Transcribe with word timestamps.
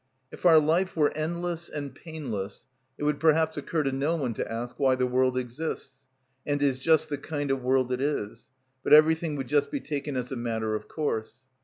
If 0.31 0.47
our 0.47 0.57
life 0.57 0.95
were 0.95 1.11
endless 1.15 1.69
and 1.69 1.93
painless, 1.93 2.65
it 2.97 3.03
would 3.03 3.19
perhaps 3.19 3.55
occur 3.55 3.83
to 3.83 3.91
no 3.91 4.15
one 4.15 4.33
to 4.33 4.51
ask 4.51 4.79
why 4.79 4.95
the 4.95 5.05
world 5.05 5.37
exists, 5.37 5.99
and 6.43 6.59
is 6.63 6.79
just 6.79 7.09
the 7.09 7.19
kind 7.19 7.51
of 7.51 7.61
world 7.61 7.91
it 7.91 8.01
is; 8.01 8.49
but 8.83 8.93
everything 8.93 9.35
would 9.35 9.47
just 9.47 9.69
be 9.69 9.79
taken 9.79 10.17
as 10.17 10.31
a 10.31 10.35
matter 10.35 10.73
of 10.73 10.87
course. 10.87 11.41